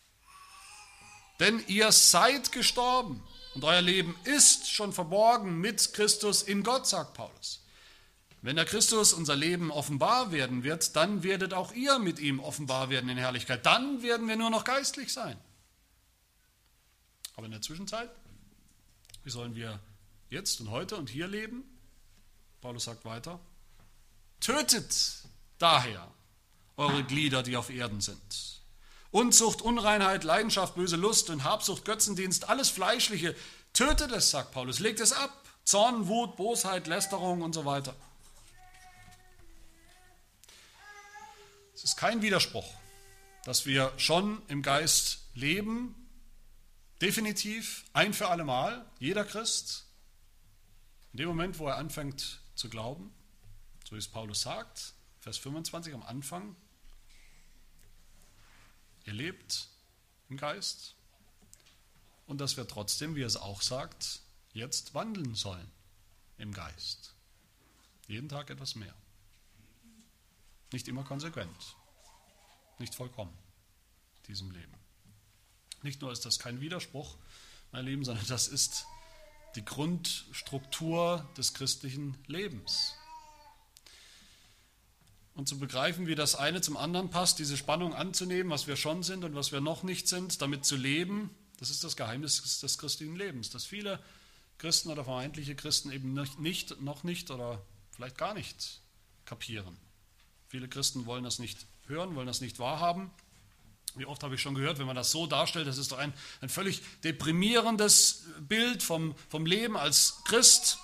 [1.40, 3.22] Denn ihr seid gestorben
[3.55, 7.61] und euer Leben ist schon verborgen mit Christus in Gott, sagt Paulus.
[8.40, 12.88] Wenn der Christus unser Leben offenbar werden wird, dann werdet auch ihr mit ihm offenbar
[12.88, 13.66] werden in Herrlichkeit.
[13.66, 15.37] Dann werden wir nur noch geistlich sein.
[17.35, 18.11] Aber in der Zwischenzeit,
[19.24, 19.81] wie sollen wir
[20.31, 21.64] jetzt und heute und hier leben?
[22.61, 23.40] Paulus sagt weiter,
[24.40, 25.24] tötet
[25.59, 26.09] daher
[26.77, 28.58] eure Glieder, die auf Erden sind.
[29.11, 33.35] Unzucht, Unreinheit, Leidenschaft, böse Lust und Habsucht, Götzendienst, alles Fleischliche,
[33.73, 35.44] tötet es, sagt Paulus, legt es ab.
[35.64, 37.94] Zorn, Wut, Bosheit, Lästerung und so weiter.
[41.75, 42.68] Es ist kein Widerspruch,
[43.44, 45.94] dass wir schon im Geist leben,
[47.01, 49.87] Definitiv, ein für alle Mal, jeder Christ,
[51.12, 53.12] in dem Moment, wo er anfängt zu glauben,
[53.88, 56.57] so wie es Paulus sagt, Vers 25 am Anfang,
[59.09, 59.68] ihr lebt
[60.29, 60.94] im Geist
[62.27, 64.21] und dass wir trotzdem, wie er es auch sagt,
[64.53, 65.71] jetzt wandeln sollen
[66.37, 67.14] im Geist.
[68.07, 68.94] Jeden Tag etwas mehr.
[70.73, 71.77] Nicht immer konsequent,
[72.79, 73.33] nicht vollkommen
[74.27, 74.75] diesem Leben.
[75.81, 77.16] Nicht nur ist das kein Widerspruch,
[77.73, 78.85] mein Lieben, sondern das ist
[79.55, 82.98] die Grundstruktur des christlichen Lebens.
[85.38, 89.05] Und zu begreifen, wie das eine zum anderen passt, diese Spannung anzunehmen, was wir schon
[89.05, 92.77] sind und was wir noch nicht sind, damit zu leben, das ist das Geheimnis des
[92.77, 94.01] christlichen Lebens, dass viele
[94.59, 98.81] Christen oder vermeintliche Christen eben nicht, noch nicht oder vielleicht gar nicht
[99.27, 99.77] kapieren.
[100.48, 103.12] Viele Christen wollen das nicht hören, wollen das nicht wahrhaben.
[103.94, 106.12] Wie oft habe ich schon gehört, wenn man das so darstellt, das ist doch ein,
[106.40, 110.79] ein völlig deprimierendes Bild vom, vom Leben als Christ,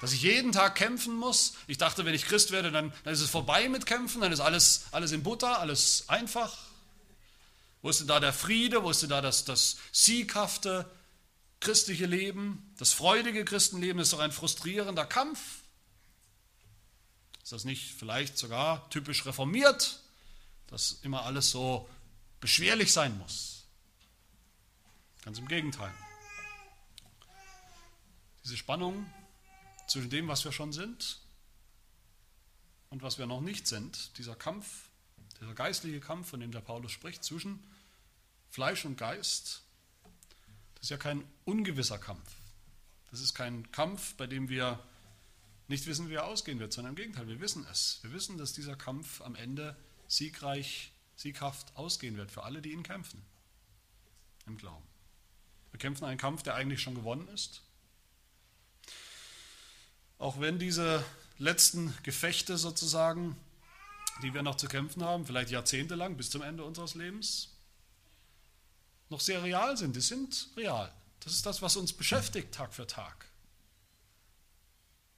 [0.00, 1.54] dass ich jeden Tag kämpfen muss.
[1.66, 4.40] Ich dachte, wenn ich Christ werde, dann, dann ist es vorbei mit Kämpfen, dann ist
[4.40, 6.56] alles, alles in Butter, alles einfach.
[7.82, 10.90] Wo ist denn da der Friede, wo ist denn da das, das sieghafte
[11.60, 12.74] christliche Leben?
[12.78, 15.38] Das freudige Christenleben ist doch ein frustrierender Kampf.
[17.42, 20.00] Ist das nicht vielleicht sogar typisch reformiert,
[20.68, 21.88] dass immer alles so
[22.40, 23.64] beschwerlich sein muss.
[25.24, 25.92] Ganz im Gegenteil.
[28.44, 29.06] Diese Spannung
[29.90, 31.18] zwischen dem, was wir schon sind
[32.90, 34.88] und was wir noch nicht sind, dieser Kampf,
[35.40, 37.60] dieser geistliche Kampf, von dem der Paulus spricht, zwischen
[38.50, 39.62] Fleisch und Geist,
[40.74, 42.30] das ist ja kein ungewisser Kampf.
[43.10, 44.78] Das ist kein Kampf, bei dem wir
[45.66, 47.98] nicht wissen, wie er ausgehen wird, sondern im Gegenteil, wir wissen es.
[48.02, 49.76] Wir wissen, dass dieser Kampf am Ende
[50.06, 53.22] siegreich sieghaft ausgehen wird für alle, die ihn kämpfen.
[54.46, 54.86] Im Glauben.
[55.72, 57.62] Wir kämpfen einen Kampf, der eigentlich schon gewonnen ist.
[60.20, 61.02] Auch wenn diese
[61.38, 63.36] letzten Gefechte sozusagen,
[64.22, 67.48] die wir noch zu kämpfen haben, vielleicht jahrzehntelang bis zum Ende unseres Lebens,
[69.08, 69.96] noch sehr real sind.
[69.96, 70.92] Die sind real.
[71.20, 73.28] Das ist das, was uns beschäftigt Tag für Tag.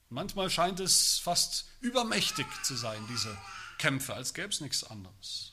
[0.08, 3.36] Manchmal scheint es fast übermächtig zu sein, diese
[3.78, 5.52] Kämpfe, als gäbe es nichts anderes.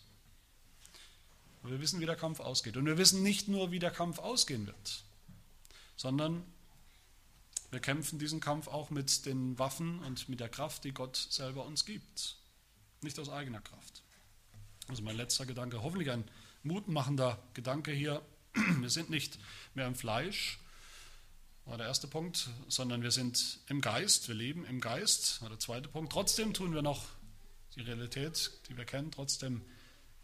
[1.64, 2.78] Und wir wissen, wie der Kampf ausgeht.
[2.78, 5.04] Und wir wissen nicht nur, wie der Kampf ausgehen wird,
[5.96, 6.46] sondern
[7.72, 11.66] wir kämpfen diesen Kampf auch mit den Waffen und mit der Kraft, die Gott selber
[11.66, 12.38] uns gibt.
[13.02, 14.04] Nicht aus eigener Kraft.
[14.88, 16.24] Also mein letzter Gedanke, hoffentlich ein
[16.64, 18.22] mutmachender Gedanke hier.
[18.80, 19.38] Wir sind nicht
[19.76, 20.60] mehr im Fleisch,
[21.66, 25.60] war der erste Punkt, sondern wir sind im Geist, wir leben im Geist, war der
[25.60, 26.12] zweite Punkt.
[26.12, 27.06] Trotzdem tun wir noch
[27.76, 29.62] die Realität, die wir kennen, trotzdem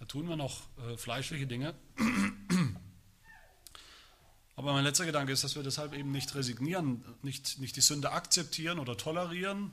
[0.08, 1.76] tun wir noch äh, fleischliche Dinge.
[4.56, 8.12] Aber mein letzter Gedanke ist, dass wir deshalb eben nicht resignieren, nicht, nicht die Sünde
[8.12, 9.72] akzeptieren oder tolerieren,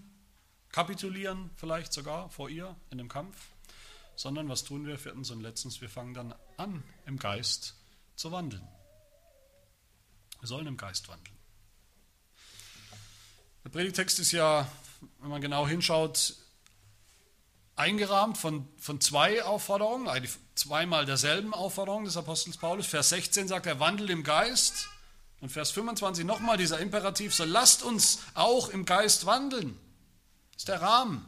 [0.70, 3.36] kapitulieren vielleicht sogar vor ihr in dem Kampf,
[4.16, 7.76] sondern was tun wir viertens und letztens, wir fangen dann an, im Geist
[8.16, 8.66] zu wandeln.
[10.40, 11.36] Wir sollen im Geist wandeln.
[13.64, 14.66] Der Predigtext ist ja,
[15.20, 16.34] wenn man genau hinschaut,
[17.76, 20.08] eingerahmt von, von zwei Aufforderungen.
[20.54, 22.86] Zweimal derselben Aufforderung des Apostels Paulus.
[22.86, 24.88] Vers 16 sagt er, wandelt im Geist.
[25.40, 29.76] Und Vers 25 nochmal dieser Imperativ, so lasst uns auch im Geist wandeln.
[30.52, 31.26] Das ist der Rahmen.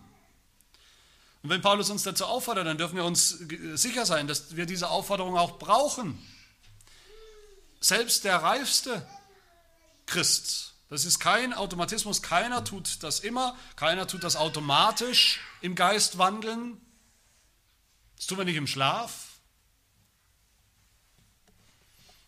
[1.43, 3.31] Und wenn Paulus uns dazu auffordert, dann dürfen wir uns
[3.75, 6.19] sicher sein, dass wir diese Aufforderung auch brauchen.
[7.81, 9.07] Selbst der reifste
[10.07, 16.19] Christ, das ist kein Automatismus, keiner tut das immer, keiner tut das automatisch im Geist
[16.19, 16.81] wandeln.
[18.17, 19.35] Das tun wir nicht im Schlaf.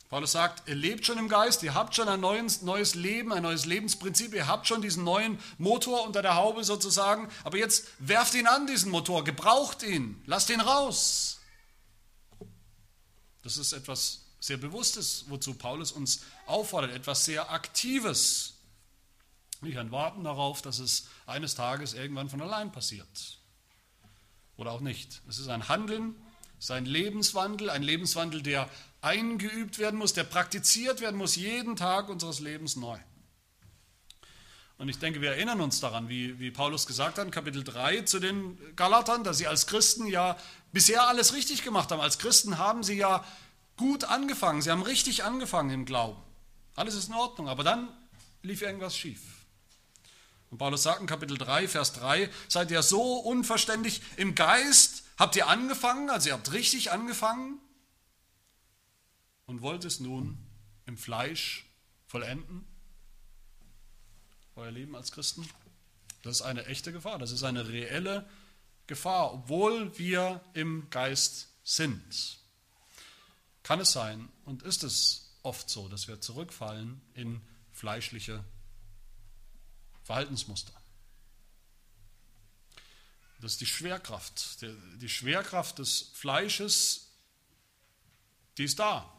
[0.09, 3.67] Paulus sagt, ihr lebt schon im Geist, ihr habt schon ein neues, Leben, ein neues
[3.67, 8.47] Lebensprinzip, ihr habt schon diesen neuen Motor unter der Haube sozusagen, aber jetzt werft ihn
[8.47, 11.41] an, diesen Motor, gebraucht ihn, lasst ihn raus.
[13.43, 18.55] Das ist etwas sehr Bewusstes, wozu Paulus uns auffordert, etwas sehr Aktives.
[19.61, 23.39] Nicht ein Warten darauf, dass es eines Tages irgendwann von allein passiert.
[24.57, 25.23] Oder auch nicht.
[25.29, 26.15] Es ist ein Handeln,
[26.59, 28.69] es ist ein Lebenswandel, ein Lebenswandel, der
[29.03, 32.99] eingeübt werden muss, der praktiziert werden muss, jeden Tag unseres Lebens neu.
[34.79, 38.19] Und ich denke, wir erinnern uns daran, wie, wie Paulus gesagt hat Kapitel 3 zu
[38.19, 40.37] den Galatern, dass sie als Christen ja
[40.73, 42.01] bisher alles richtig gemacht haben.
[42.01, 43.25] Als Christen haben sie ja
[43.77, 46.21] gut angefangen, sie haben richtig angefangen im Glauben.
[46.75, 47.89] Alles ist in Ordnung, aber dann
[48.43, 49.36] lief irgendwas schief.
[50.51, 55.37] Und Paulus sagt in Kapitel 3, Vers 3, seid ihr so unverständlich im Geist, habt
[55.37, 57.61] ihr angefangen, also ihr habt richtig angefangen,
[59.47, 60.39] und wollt es nun
[60.87, 61.67] im Fleisch
[62.07, 62.67] vollenden?
[64.57, 65.49] Euer Leben als Christen?
[66.23, 68.29] Das ist eine echte Gefahr, das ist eine reelle
[68.87, 72.39] Gefahr, obwohl wir im Geist sind.
[73.63, 77.41] Kann es sein und ist es oft so, dass wir zurückfallen in
[77.73, 78.45] fleischliche
[80.07, 80.73] Verhaltensmuster.
[83.41, 84.63] Das ist die Schwerkraft.
[84.63, 87.09] Die Schwerkraft des Fleisches,
[88.57, 89.13] die ist da.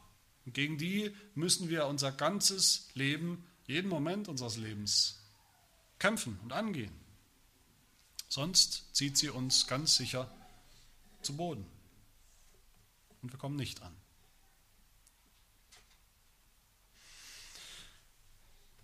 [0.45, 5.19] Und gegen die müssen wir unser ganzes Leben, jeden Moment unseres Lebens
[5.99, 6.97] kämpfen und angehen.
[8.29, 10.33] Sonst zieht sie uns ganz sicher
[11.21, 11.65] zu Boden.
[13.21, 13.93] Und wir kommen nicht an.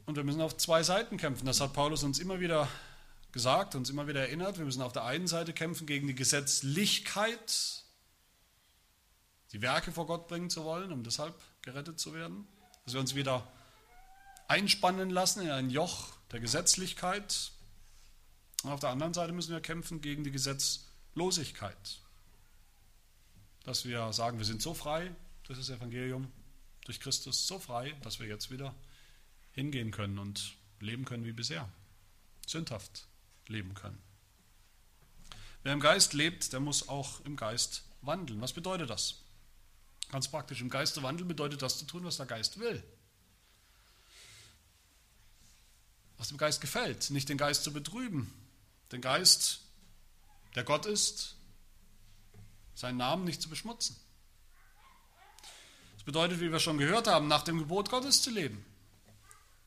[0.06, 1.46] Und wir müssen auf zwei Seiten kämpfen.
[1.46, 2.68] Das hat Paulus uns immer wieder
[3.32, 4.58] gesagt, uns immer wieder erinnert.
[4.58, 7.84] Wir müssen auf der einen Seite kämpfen gegen die Gesetzlichkeit
[9.54, 12.48] die Werke vor Gott bringen zu wollen, um deshalb gerettet zu werden.
[12.84, 13.48] Dass wir uns wieder
[14.48, 17.52] einspannen lassen in ein Joch der Gesetzlichkeit.
[18.64, 22.00] Und auf der anderen Seite müssen wir kämpfen gegen die Gesetzlosigkeit.
[23.64, 26.32] Dass wir sagen, wir sind so frei durch das Evangelium,
[26.86, 28.74] durch Christus so frei, dass wir jetzt wieder
[29.54, 31.70] hingehen können und leben können wie bisher.
[32.46, 33.08] Sündhaft
[33.48, 34.02] leben können.
[35.64, 38.42] Wer im Geist lebt, der muss auch im Geist wandeln.
[38.42, 39.22] Was bedeutet das?
[40.12, 42.84] Ganz praktisch, im Geiste wandeln bedeutet das zu tun, was der Geist will.
[46.18, 48.32] Was dem Geist gefällt, nicht den Geist zu betrüben.
[48.92, 49.62] Den Geist,
[50.56, 51.36] der Gott ist,
[52.76, 53.96] seinen Namen nicht zu beschmutzen.
[55.96, 58.66] Das bedeutet, wie wir schon gehört haben, nach dem Gebot Gottes zu leben.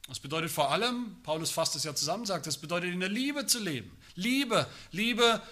[0.08, 3.46] Das bedeutet vor allem, Paulus fasst es ja zusammen, sagt, das bedeutet in der Liebe
[3.46, 3.90] zu leben.
[4.14, 5.42] Liebe, Liebe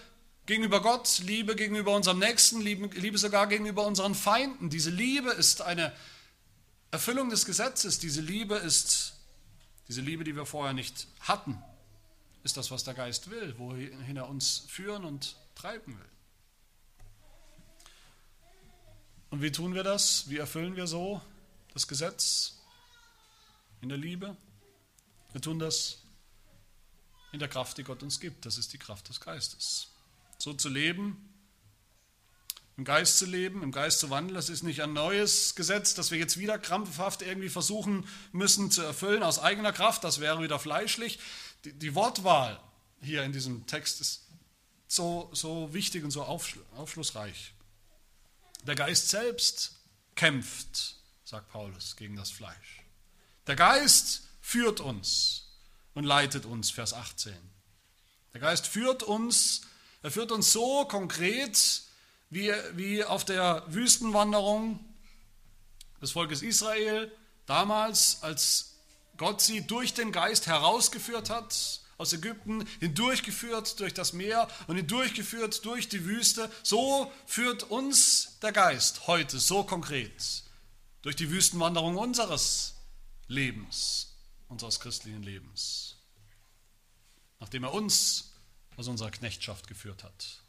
[0.47, 4.71] gegenüber Gott, Liebe gegenüber unserem Nächsten, Liebe, sogar gegenüber unseren Feinden.
[4.71, 5.93] Diese Liebe ist eine
[6.93, 7.99] Erfüllung des Gesetzes.
[7.99, 9.15] Diese Liebe ist,
[9.89, 11.61] diese Liebe, die wir vorher nicht hatten,
[12.45, 16.09] ist das, was der Geist will, wohin er uns führen und treiben will.
[19.31, 20.31] Und wie tun wir das?
[20.31, 21.21] Wie erfüllen wir so
[21.73, 22.59] das Gesetz
[23.81, 24.37] in der Liebe?
[25.35, 25.99] Wir tun das
[27.33, 28.47] in der Kraft, die Gott uns gibt.
[28.47, 29.89] Das ist die Kraft des Geistes
[30.39, 31.29] so zu leben,
[32.77, 34.37] im Geist zu leben, im Geist zu wandeln.
[34.37, 38.83] Das ist nicht ein neues Gesetz, das wir jetzt wieder krampfhaft irgendwie versuchen müssen zu
[38.83, 40.05] erfüllen aus eigener Kraft.
[40.05, 41.19] Das wäre wieder fleischlich.
[41.65, 42.61] Die, die Wortwahl
[43.01, 44.29] hier in diesem Text ist
[44.87, 47.55] so, so wichtig und so aufschlussreich.
[48.69, 49.81] Der Geist selbst
[50.15, 50.95] kämpft,
[51.25, 52.85] sagt Paulus, gegen das Fleisch.
[53.49, 54.24] Der Geist
[54.55, 55.49] führt uns
[55.95, 57.35] und leitet uns, Vers 18.
[58.33, 59.63] Der Geist führt uns
[60.05, 61.83] er führt uns so konkret
[62.29, 64.79] wie, wie auf der Wüstenwanderung
[66.03, 67.11] des Volkes Israel
[67.47, 68.75] damals, als
[69.17, 75.65] Gott sie durch den Geist herausgeführt hat aus Ägypten, hindurchgeführt durch das Meer und hindurchgeführt
[75.65, 76.51] durch die Wüste.
[76.63, 80.43] So führt uns der Geist heute so konkret
[81.01, 82.75] durch die Wüstenwanderung unseres
[83.27, 84.14] Lebens,
[84.49, 85.97] unseres christlichen Lebens.
[87.41, 88.33] Nachdem er uns
[88.77, 90.43] aus unserer Knechtschaft geführt hat.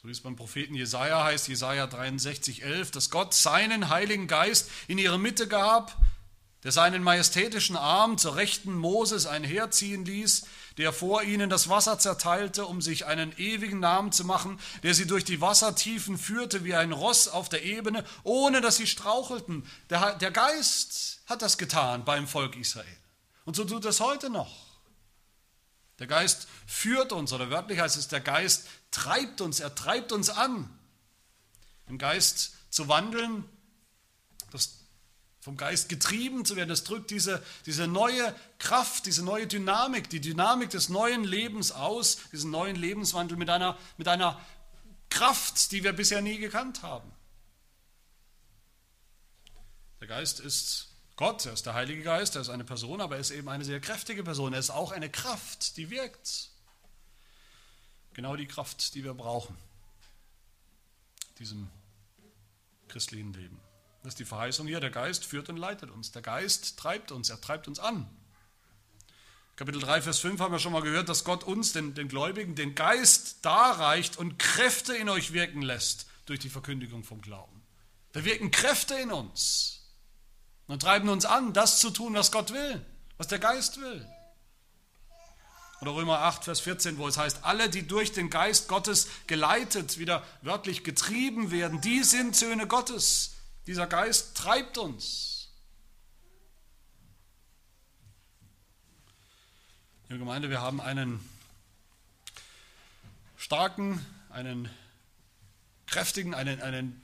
[0.00, 4.70] So wie es beim Propheten Jesaja heißt, Jesaja 63, 11, dass Gott seinen Heiligen Geist
[4.88, 5.96] in ihre Mitte gab,
[6.62, 10.46] der seinen majestätischen Arm zur Rechten Moses einherziehen ließ,
[10.78, 15.06] der vor ihnen das Wasser zerteilte, um sich einen ewigen Namen zu machen, der sie
[15.06, 19.66] durch die Wassertiefen führte wie ein Ross auf der Ebene, ohne dass sie strauchelten.
[19.90, 22.86] Der, der Geist hat das getan beim Volk Israel.
[23.44, 24.66] Und so tut es heute noch.
[25.98, 30.28] Der Geist führt uns, oder wörtlich heißt es, der Geist treibt uns, er treibt uns
[30.28, 30.68] an.
[31.88, 33.44] Im Geist zu wandeln,
[35.46, 40.20] vom Geist getrieben zu werden, das drückt diese, diese neue Kraft, diese neue Dynamik, die
[40.20, 44.44] Dynamik des neuen Lebens aus, diesen neuen Lebenswandel mit einer, mit einer
[45.08, 47.12] Kraft, die wir bisher nie gekannt haben.
[50.00, 53.20] Der Geist ist Gott, er ist der Heilige Geist, er ist eine Person, aber er
[53.20, 54.52] ist eben eine sehr kräftige Person.
[54.52, 56.50] Er ist auch eine Kraft, die wirkt.
[58.14, 59.56] Genau die Kraft, die wir brauchen,
[61.38, 61.70] diesem
[62.88, 63.60] christlichen Leben.
[64.06, 64.78] Das ist die Verheißung hier.
[64.78, 66.12] Der Geist führt und leitet uns.
[66.12, 68.08] Der Geist treibt uns, er treibt uns an.
[69.56, 72.54] Kapitel 3, Vers 5 haben wir schon mal gehört, dass Gott uns, den, den Gläubigen,
[72.54, 77.64] den Geist darreicht und Kräfte in euch wirken lässt durch die Verkündigung vom Glauben.
[78.12, 79.80] Da wirken Kräfte in uns
[80.68, 82.86] und treiben uns an, das zu tun, was Gott will,
[83.16, 84.06] was der Geist will.
[85.80, 89.98] Oder Römer 8, Vers 14, wo es heißt, alle, die durch den Geist Gottes geleitet,
[89.98, 93.32] wieder wörtlich getrieben werden, die sind Söhne Gottes.
[93.66, 95.48] Dieser Geist treibt uns.
[100.08, 101.28] Liebe Gemeinde, wir haben einen
[103.36, 104.70] starken, einen
[105.86, 107.02] kräftigen, einen, einen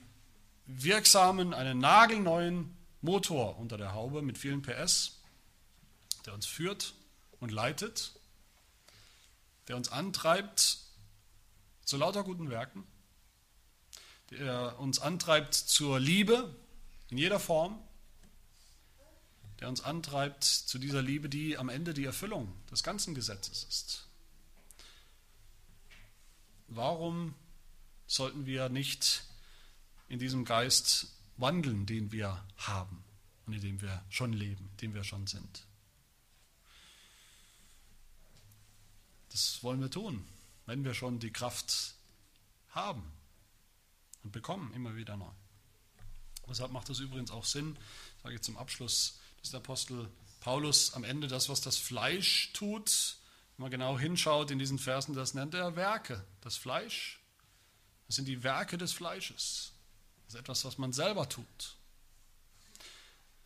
[0.65, 5.19] wirksamen, einen nagelneuen Motor unter der Haube mit vielen PS,
[6.25, 6.93] der uns führt
[7.41, 8.13] und leitet,
[9.67, 10.77] der uns antreibt
[11.83, 12.87] zu lauter guten Werken
[14.31, 16.55] der uns antreibt zur Liebe
[17.09, 17.79] in jeder Form,
[19.59, 24.07] der uns antreibt zu dieser Liebe, die am Ende die Erfüllung des ganzen Gesetzes ist.
[26.67, 27.35] Warum
[28.07, 29.23] sollten wir nicht
[30.09, 31.07] in diesem Geist
[31.37, 33.03] wandeln, den wir haben
[33.45, 35.65] und in dem wir schon leben, in dem wir schon sind?
[39.29, 40.27] Das wollen wir tun,
[40.65, 41.95] wenn wir schon die Kraft
[42.69, 43.03] haben
[44.23, 45.31] und bekommen immer wieder neu.
[46.47, 47.77] Deshalb macht es übrigens auch Sinn,
[48.21, 50.09] sage ich zum Abschluss, dass der Apostel
[50.39, 53.17] Paulus am Ende das, was das Fleisch tut,
[53.55, 56.25] wenn man genau hinschaut in diesen Versen, das nennt er Werke.
[56.41, 57.21] Das Fleisch,
[58.07, 59.71] das sind die Werke des Fleisches.
[60.25, 61.77] Das ist etwas, was man selber tut.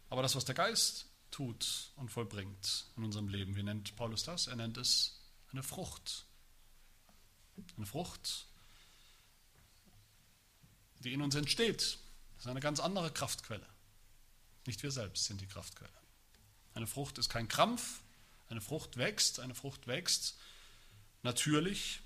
[0.09, 4.47] Aber das, was der Geist tut und vollbringt in unserem Leben, wie nennt Paulus das?
[4.47, 5.19] Er nennt es
[5.51, 6.25] eine Frucht.
[7.75, 8.46] Eine Frucht,
[10.99, 11.97] die in uns entsteht.
[12.35, 13.65] Das ist eine ganz andere Kraftquelle.
[14.65, 15.89] Nicht wir selbst sind die Kraftquelle.
[16.73, 18.01] Eine Frucht ist kein Krampf,
[18.49, 20.37] eine Frucht wächst, eine Frucht wächst
[21.23, 22.01] natürlich.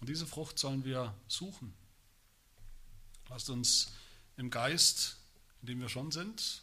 [0.00, 1.74] Und diese Frucht sollen wir suchen.
[3.28, 3.92] Lasst uns
[4.36, 5.16] im Geist,
[5.62, 6.62] in dem wir schon sind,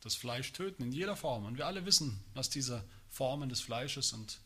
[0.00, 1.44] das Fleisch töten in jeder Form.
[1.44, 4.40] Und wir alle wissen, was diese Formen des Fleisches und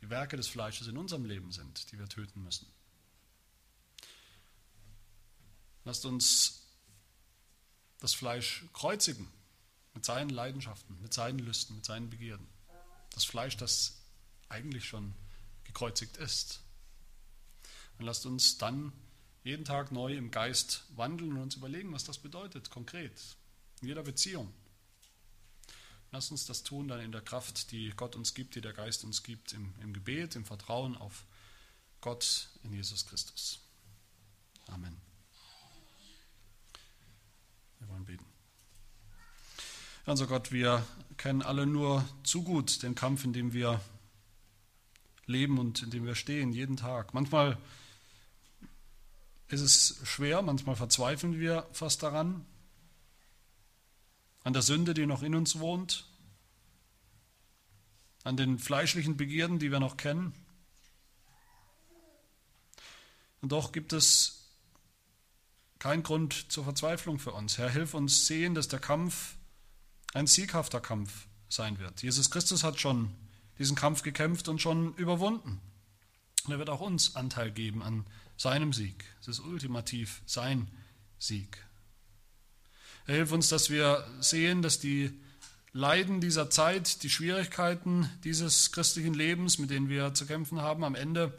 [0.00, 2.66] die Werke des Fleisches in unserem Leben sind, die wir töten müssen.
[5.84, 6.62] Lasst uns
[8.00, 9.28] das Fleisch kreuzigen
[9.94, 12.46] mit seinen Leidenschaften, mit seinen Lüsten, mit seinen Begierden.
[13.10, 13.98] Das Fleisch, das
[14.48, 15.14] eigentlich schon
[15.64, 16.60] gekreuzigt ist.
[17.98, 18.92] Und lasst uns dann
[19.44, 23.12] jeden Tag neu im Geist wandeln und uns überlegen, was das bedeutet, konkret,
[23.82, 24.52] in jeder Beziehung.
[26.10, 29.04] Lasst uns das tun dann in der Kraft, die Gott uns gibt, die der Geist
[29.04, 31.26] uns gibt, im, im Gebet, im Vertrauen auf
[32.00, 33.58] Gott in Jesus Christus.
[34.66, 35.13] Amen.
[37.84, 38.24] Wir wollen beten.
[40.06, 40.86] Also Gott, wir
[41.18, 43.78] kennen alle nur zu gut den Kampf, in dem wir
[45.26, 47.12] leben und in dem wir stehen, jeden Tag.
[47.12, 47.58] Manchmal
[49.48, 52.46] ist es schwer, manchmal verzweifeln wir fast daran,
[54.44, 56.06] an der Sünde, die noch in uns wohnt,
[58.22, 60.32] an den fleischlichen Begierden, die wir noch kennen.
[63.42, 64.43] Und doch gibt es
[65.84, 67.58] kein Grund zur Verzweiflung für uns.
[67.58, 69.34] Herr, hilf uns sehen, dass der Kampf
[70.14, 72.02] ein sieghafter Kampf sein wird.
[72.02, 73.10] Jesus Christus hat schon
[73.58, 75.60] diesen Kampf gekämpft und schon überwunden.
[76.46, 78.06] Und er wird auch uns Anteil geben an
[78.38, 79.04] seinem Sieg.
[79.20, 80.68] Es ist ultimativ sein
[81.18, 81.62] Sieg.
[83.06, 85.12] Er hilft uns, dass wir sehen, dass die
[85.74, 90.94] Leiden dieser Zeit, die Schwierigkeiten dieses christlichen Lebens, mit denen wir zu kämpfen haben, am
[90.94, 91.38] Ende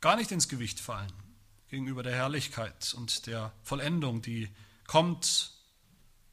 [0.00, 1.23] gar nicht ins Gewicht fallen
[1.74, 4.48] gegenüber der Herrlichkeit und der Vollendung, die
[4.86, 5.50] kommt,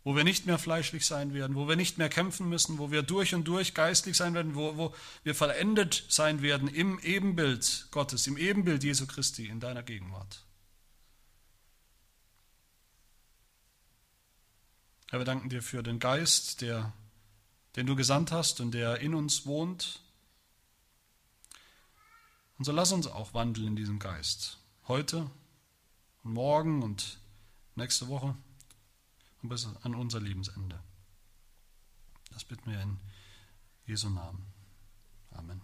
[0.04, 3.02] wo wir nicht mehr fleischlich sein werden, wo wir nicht mehr kämpfen müssen, wo wir
[3.02, 8.28] durch und durch geistlich sein werden, wo, wo wir vollendet sein werden im Ebenbild Gottes,
[8.28, 10.46] im Ebenbild Jesu Christi in deiner Gegenwart.
[15.10, 16.94] Herr, wir danken dir für den Geist, der,
[17.76, 20.02] den du gesandt hast und der in uns wohnt.
[22.60, 24.61] Und so lass uns auch wandeln in diesem Geist.
[24.88, 25.30] Heute
[26.24, 27.20] und morgen und
[27.76, 28.36] nächste Woche
[29.42, 30.82] und bis an unser Lebensende.
[32.32, 33.00] Das bitten wir in
[33.86, 34.46] Jesu Namen.
[35.32, 35.62] Amen.